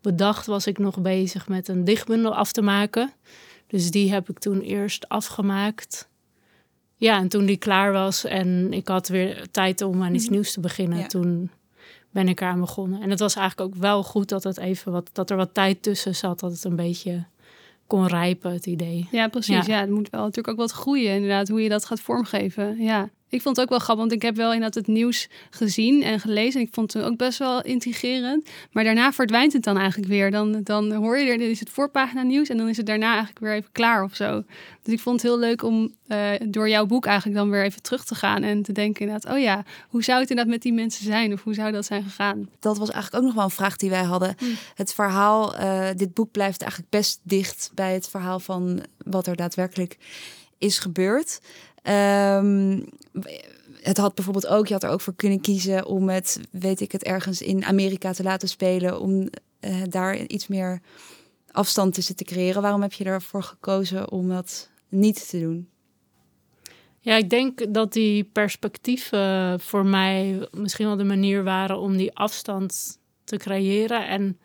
[0.00, 3.12] bedacht, was ik nog bezig met een dichtbundel af te maken.
[3.66, 6.08] Dus die heb ik toen eerst afgemaakt.
[6.96, 10.32] ja, en toen die klaar was en ik had weer tijd om aan iets Mhm.
[10.32, 11.06] nieuws te beginnen, Ja.
[11.06, 11.50] toen
[12.10, 13.02] ben ik eraan begonnen.
[13.02, 15.82] En het was eigenlijk ook wel goed dat het even wat, dat er wat tijd
[15.82, 17.24] tussen zat, dat het een beetje
[17.86, 19.08] kon rijpen, het idee.
[19.10, 19.66] Ja, precies.
[19.66, 19.74] Ja.
[19.74, 19.80] Ja.
[19.80, 22.78] het moet wel natuurlijk ook wat groeien, inderdaad, hoe je dat gaat vormgeven.
[22.82, 23.08] Ja.
[23.30, 26.20] Ik vond het ook wel grappig, want ik heb wel inderdaad het nieuws gezien en
[26.20, 26.60] gelezen.
[26.60, 28.48] En ik vond het ook best wel intrigerend.
[28.72, 30.30] Maar daarna verdwijnt het dan eigenlijk weer.
[30.30, 33.08] Dan, dan hoor je er, dit is het voorpagina nieuws en dan is het daarna
[33.08, 34.42] eigenlijk weer even klaar of zo.
[34.82, 37.82] Dus ik vond het heel leuk om eh, door jouw boek eigenlijk dan weer even
[37.82, 40.72] terug te gaan en te denken inderdaad, oh ja, hoe zou het inderdaad met die
[40.72, 41.32] mensen zijn?
[41.32, 42.48] Of hoe zou dat zijn gegaan?
[42.60, 44.34] Dat was eigenlijk ook nog wel een vraag die wij hadden.
[44.38, 44.54] Hmm.
[44.74, 49.36] Het verhaal, eh, dit boek blijft eigenlijk best dicht bij het verhaal van wat er
[49.36, 49.98] daadwerkelijk
[50.58, 51.40] is gebeurd.
[51.82, 52.78] Ehm,
[53.80, 56.92] het had bijvoorbeeld ook, je had er ook voor kunnen kiezen om het, weet ik
[56.92, 59.28] het, ergens in Amerika te laten spelen, om
[59.60, 60.80] eh, daar iets meer
[61.50, 62.62] afstand tussen te creëren.
[62.62, 65.68] Waarom heb je ervoor gekozen om dat niet te doen?
[67.02, 72.14] Ja, ik denk dat die perspectieven voor mij misschien wel de manier waren om die
[72.16, 74.08] afstand te creëren.
[74.08, 74.38] En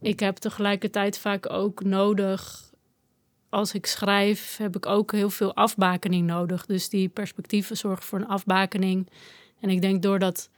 [0.00, 2.65] ik heb tegelijkertijd vaak ook nodig,
[3.48, 6.66] als ik schrijf, heb ik ook heel veel afbakening nodig.
[6.66, 9.08] Dus die perspectieven zorgen voor een afbakening.
[9.60, 10.50] En ik denk door dat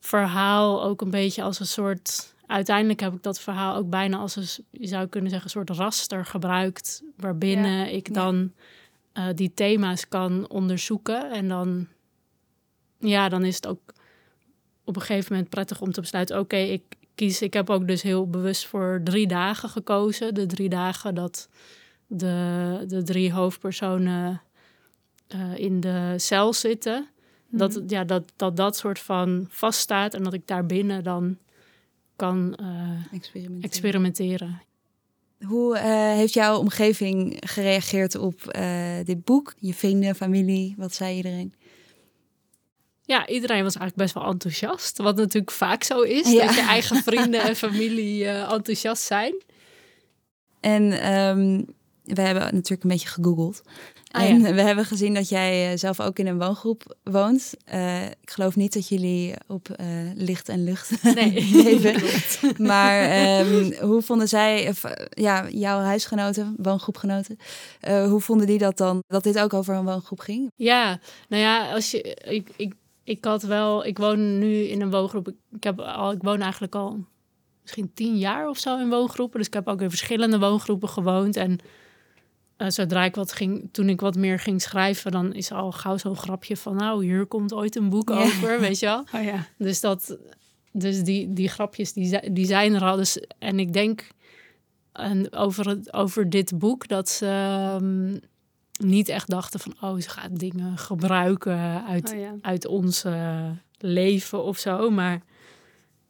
[0.00, 2.34] verhaal ook een beetje als een soort.
[2.46, 5.78] Uiteindelijk heb ik dat verhaal ook bijna als een, je zou kunnen zeggen, een soort
[5.78, 7.02] raster gebruikt.
[7.16, 8.14] Waarbinnen ik Ja.
[8.14, 8.52] dan
[9.12, 11.30] eh, die thema's kan onderzoeken.
[11.30, 11.86] En dan,
[12.98, 13.80] ja, dan is het ook
[14.84, 16.82] op een gegeven moment prettig om te besluiten: oké, ik
[17.18, 17.42] kies.
[17.42, 20.34] Ik heb ook dus heel bewust voor drie dagen gekozen.
[20.34, 21.48] De drie dagen dat
[22.06, 24.42] de, de drie hoofdpersonen
[25.28, 27.06] eh, in de cel zitten.
[27.50, 27.84] Dat, Mhm.
[27.88, 31.38] ja, dat, dat dat soort van vaststaat en dat ik daarbinnen dan
[32.16, 32.66] kan eh,
[33.12, 33.62] Experimenteren.
[33.70, 34.62] experimenteren.
[35.44, 38.58] Hoe eh, heeft jouw omgeving gereageerd op
[39.04, 39.54] dit boek?
[39.58, 41.54] Je vrienden, familie, wat zei iedereen?
[43.08, 44.98] Ja, iedereen was eigenlijk best wel enthousiast.
[44.98, 46.30] Wat natuurlijk vaak zo is.
[46.30, 46.46] Ja.
[46.46, 49.42] Dat je eigen vrienden en familie eh, enthousiast zijn.
[50.60, 51.62] En ehm,
[52.04, 53.62] we hebben natuurlijk een beetje gegoogeld.
[54.10, 54.54] Ah, en ja.
[54.58, 57.54] we hebben gezien dat jij eh, zelf ook in een woongroep woont.
[57.64, 59.68] Eh, ik geloof niet dat jullie op
[60.14, 62.02] licht en lucht Nee, leven.
[62.56, 67.38] Maar ehm, hoe vonden zij, of, ja, jouw huisgenoten, woongroepgenoten,
[67.86, 69.02] hoe vonden die dat dan?
[69.06, 70.50] Dat dit ook over een woongroep ging?
[70.56, 72.72] Ja, nou ja, als je, ik, ik,
[73.08, 75.28] ik had wel, ik woon nu in een woongroep.
[75.52, 77.04] Ik, heb al, ik woon eigenlijk al
[77.62, 79.38] misschien tien jaar of zo in woongroepen.
[79.38, 81.36] Dus ik heb ook in verschillende woongroepen gewoond.
[81.36, 81.58] En
[82.56, 85.96] eh, zodra ik wat ging, toen ik wat meer ging schrijven, dan is al gauw
[85.96, 89.04] zo'n grapje van, nou, hier komt ooit een boek over, weet je wel.
[89.12, 89.46] Oh ja.
[89.58, 90.18] Dus, dat,
[90.72, 92.96] dus die, die grapjes, die, die zijn er al.
[92.96, 94.08] Dus, en ik denk
[94.92, 98.16] en over, het, over dit boek dat ze ehm,
[98.78, 99.74] niet echt dachten van...
[99.80, 102.34] oh, ze gaat dingen gebruiken uit, Oh ja.
[102.40, 104.90] uit ons eh, leven of zo.
[104.90, 105.22] Maar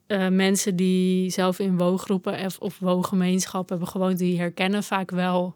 [0.07, 4.17] eh, mensen die zelf in woongroepen of, of woongemeenschappen hebben gewoond...
[4.17, 5.55] die herkennen vaak wel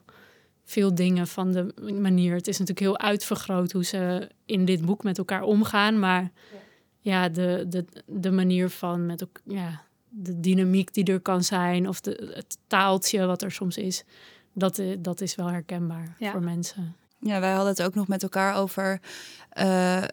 [0.66, 2.36] veel dingen van de manier.
[2.36, 6.00] Het is natuurlijk heel uitvergroot hoe ze in dit boek met elkaar omgaan.
[6.00, 6.32] Maar
[7.00, 11.88] ja, de, de, de manier van met ja, de dynamiek die er kan zijn...
[11.88, 14.04] of de, het taaltje wat er soms is...
[14.56, 16.32] Dat, eh, dat is wel herkenbaar Ja.
[16.32, 16.96] voor mensen.
[17.24, 19.00] Ja, wij hadden het ook nog met elkaar over.
[19.50, 20.04] eh,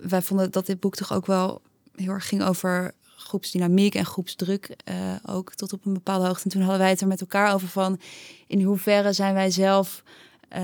[0.00, 1.60] wij vonden dat dit boek toch ook wel
[1.94, 4.76] heel erg ging over groepsdynamiek en groepsdruk.
[4.84, 6.44] eh, ook tot op een bepaalde hoogte.
[6.44, 8.00] En toen hadden wij het er met elkaar over van
[8.46, 10.02] in hoeverre zijn wij zelf.
[10.48, 10.62] eh,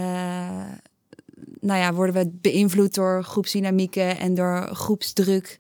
[1.61, 5.57] nou ja, worden we beïnvloed door groepsdynamieken en door groepsdruk?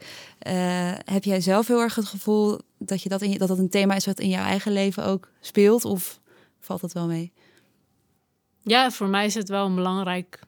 [1.05, 3.94] Heb jij zelf heel erg het gevoel dat, je dat, in, dat dat een thema
[3.94, 5.85] is wat in jouw eigen leven ook speelt?
[5.85, 6.20] Of
[6.61, 7.33] valt dat wel mee?
[8.62, 10.40] Ja, voor mij is het wel een belangrijk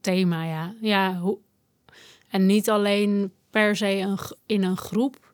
[0.00, 0.74] thema, ja.
[0.80, 1.38] ja hoe...
[2.28, 5.32] En niet alleen per se een, in een groep.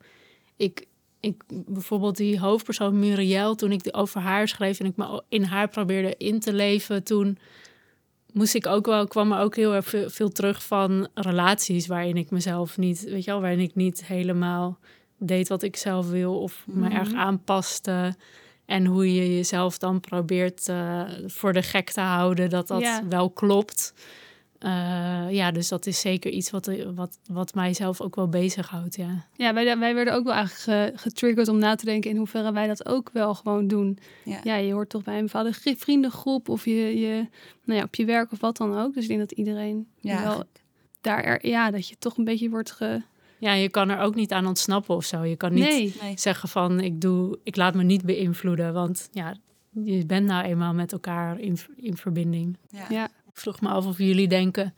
[0.56, 0.86] Ik,
[1.20, 5.68] ik, bijvoorbeeld die hoofdpersoon Muriel, toen ik over haar schreef en ik me in haar
[5.68, 7.38] probeerde in te leven, toen
[8.32, 12.16] moest ik ook wel, kwam er ook heel erg veel, veel terug van relaties waarin
[12.16, 14.78] ik mezelf niet, weet je wel, waarin ik niet helemaal
[15.18, 16.96] deed wat ik zelf wil of me Mhm.
[16.96, 18.14] erg aanpaste.
[18.70, 23.02] En hoe je jezelf dan probeert eh, voor de gek te houden dat dat Ja.
[23.08, 23.94] wel klopt.
[24.58, 29.26] Eh, ja, dus dat is zeker iets wat, wat, wat mijzelf ook wel bezighoudt, ja.
[29.36, 30.62] Ja, wij, wij werden ook wel eigenlijk
[30.94, 33.98] ge- getriggerd om na te denken in hoeverre wij dat ook wel gewoon doen.
[34.24, 34.40] Ja.
[34.42, 37.26] Ja, je hoort toch bij een bepaalde vriendengroep of je, je,
[37.64, 38.94] nou ja, op je werk of wat dan ook.
[38.94, 40.44] Dus ik denk dat iedereen Ja, wel
[41.00, 43.02] daar, er, ja, dat je toch een beetje wordt ge...
[43.40, 45.22] Ja, je kan er ook niet aan ontsnappen of zo.
[45.24, 46.18] Je kan niet Nee, Nee.
[46.18, 49.34] zeggen van ik doe, ik laat me niet beïnvloeden, want ja,
[49.84, 52.56] je bent nou eenmaal met elkaar in, in verbinding.
[52.68, 52.84] Ja.
[52.88, 53.04] ja.
[53.04, 54.74] Ik vroeg me af of jullie denken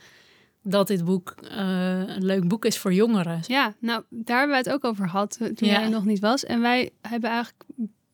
[0.62, 3.40] dat dit boek eh, een leuk boek is voor jongeren.
[3.46, 5.75] Ja, nou, daar hebben wij het ook over gehad eh, toen Ja.
[5.75, 6.44] jij er nog niet was.
[6.44, 7.64] En wij hebben eigenlijk,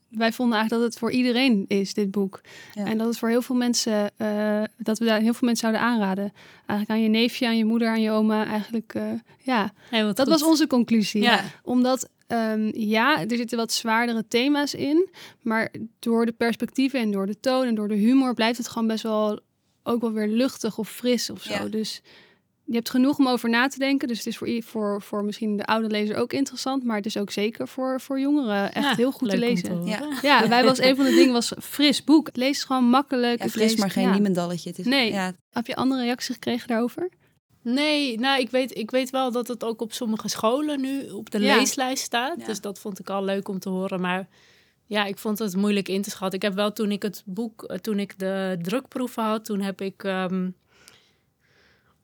[0.08, 2.40] wij vonden eigenlijk dat het voor iedereen is, dit boek.
[2.74, 2.84] Ja.
[2.84, 5.80] En dat het voor heel veel mensen, eh, dat we daar heel veel mensen zouden
[5.92, 6.32] aanraden.
[6.66, 8.46] Eigenlijk aan je neefje, aan je moeder, aan je oma.
[8.46, 9.02] Eigenlijk, eh,
[9.42, 10.28] ja, Hey, dat goed.
[10.28, 11.22] was onze conclusie.
[11.22, 11.44] Ja.
[11.62, 15.08] Omdat, ehm, ja, er zitten wat zwaardere thema's in.
[15.42, 18.88] Maar door de perspectieven en door de toon en door de humor blijft het gewoon
[18.88, 19.40] best wel
[19.82, 21.52] ook wel weer luchtig of fris of zo.
[21.52, 21.64] Ja.
[21.64, 22.02] Dus
[22.70, 24.08] je hebt genoeg om over na te denken.
[24.08, 26.84] Dus het is voor, voor, voor misschien de oude lezer ook interessant.
[26.84, 29.84] Maar het is ook zeker voor, voor jongeren echt Ja, heel goed te lezen.
[29.84, 30.08] Ja.
[30.22, 32.26] Ja, wij was een van de dingen was fris boek.
[32.26, 33.38] Het leest gewoon makkelijk.
[33.38, 34.12] Ja, het fris, leest- maar geen ja.
[34.12, 34.68] niemendalletje.
[34.68, 35.12] Het is, Nee.
[35.12, 37.08] Ja, Heb je andere reacties gekregen daarover?
[37.62, 41.30] Nee, nou, ik weet, ik weet wel dat het ook op sommige scholen nu op
[41.30, 41.56] de Ja.
[41.56, 42.40] leeslijst staat.
[42.40, 42.46] Ja.
[42.46, 44.00] Dus dat vond ik al leuk om te horen.
[44.00, 44.28] Maar
[44.86, 46.38] ja, ik vond het moeilijk in te schatten.
[46.38, 49.80] Ik heb wel toen ik het boek, eh, toen ik de drukproeven had, toen heb
[49.80, 50.50] ik, ehm,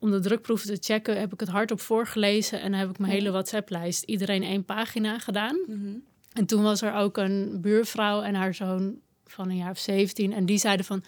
[0.05, 2.61] om de drukproeven te checken, heb ik het hardop voorgelezen.
[2.61, 3.19] En dan heb ik mijn Ja.
[3.19, 5.59] hele WhatsApp-lijst iedereen één pagina gedaan.
[5.67, 5.95] Mhm.
[6.33, 10.33] En toen was er ook een buurvrouw en haar zoon van een jaar of 17.
[10.33, 11.05] En die zeiden van.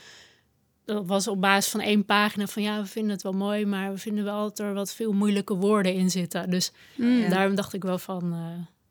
[0.85, 3.93] Dat was op basis van één pagina van ja, we vinden het wel mooi, maar
[3.93, 6.51] we vinden wel dat er wat veel moeilijke woorden in zitten.
[6.51, 7.19] Dus Mm.
[7.21, 7.29] Ja.
[7.29, 8.33] daarom dacht ik wel van.
[8.33, 8.39] eh,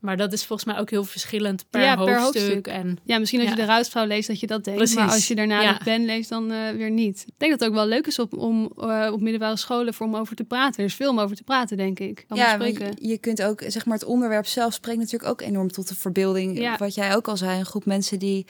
[0.06, 2.68] maar dat is volgens mij ook heel verschillend per, Ja, per hoofdstuk.
[2.68, 4.80] En Ja, misschien als je de Ruisvrouw leest dat je dat denkt.
[4.80, 4.96] Precies.
[4.98, 5.74] Maar als je daarna Ja.
[5.74, 7.24] de pen leest, dan eh, weer niet.
[7.28, 10.06] Ik denk dat het ook wel leuk is op, om eh, op middelbare scholen voor
[10.08, 10.80] om over te praten.
[10.80, 12.26] Er is veel om over te praten, denk ik.
[12.34, 15.88] Ja, je, je kunt ook, zeg maar, het onderwerp zelf spreekt natuurlijk ook enorm tot
[15.88, 16.58] de verbeelding.
[16.58, 16.78] Ja.
[16.78, 18.46] Wat jij ook al zei, een groep mensen die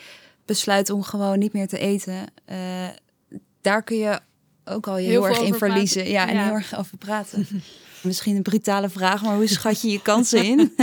[0.46, 2.26] besluit om gewoon niet meer te eten.
[2.46, 2.58] eh,
[3.62, 4.20] daar kun je
[4.66, 6.04] ook al je Heel erg in verliezen.
[6.04, 6.12] praten.
[6.14, 7.48] Ja, en heel erg over praten.
[8.06, 10.76] Misschien een brutale vraag, maar hoe schat je je kansen in?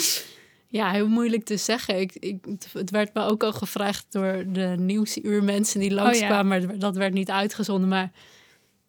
[0.68, 2.00] ja, heel moeilijk te zeggen.
[2.00, 6.78] Ik, ik, het werd me ook al gevraagd door de nieuwsuur mensen die langskwamen, maar
[6.78, 7.88] dat werd niet uitgezonden.
[7.88, 8.10] Maar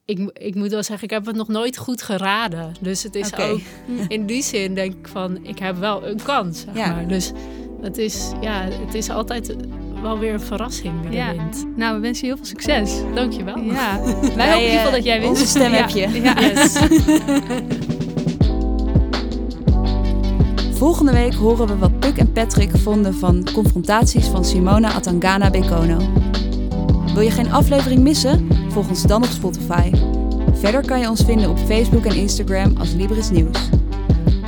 [0.06, 2.74] ik, ik moet wel zeggen, ik heb het nog nooit goed geraden.
[2.82, 3.60] Dus het is ook
[4.08, 6.60] in die zin denk ik van, ik heb wel een kans.
[6.62, 6.94] Zeg Ja.
[6.94, 7.08] maar.
[7.08, 7.32] Dus
[7.82, 9.56] het is, ja, het is altijd
[10.02, 11.32] wel weer een verrassing wie Ja.
[11.32, 11.66] wint.
[11.76, 12.92] Nou, we wensen je heel veel succes.
[13.16, 13.58] Dankjewel.
[13.58, 15.30] Ja, wij Wij, hopen in ieder geval eh, dat jij wint.
[15.32, 15.78] onze stem Ja.
[15.78, 16.22] heb je.
[16.22, 16.40] Ja.
[16.40, 16.78] Yes.
[20.78, 25.98] Volgende week horen we wat Puk en Patrick vonden van confrontaties van Simona Atangana Bekono.
[27.14, 28.48] Wil je geen aflevering missen?
[28.70, 29.92] Volg ons dan op Spotify.
[30.54, 33.70] Verder kan je ons vinden op Facebook en Instagram als Libris Nieuws.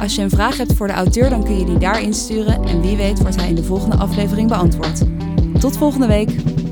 [0.02, 2.82] Als je een vraag hebt voor de auteur, dan kun je die daar insturen en
[2.82, 5.02] wie weet wordt hij in de volgende aflevering beantwoord.
[5.64, 6.63] Tot volgende week.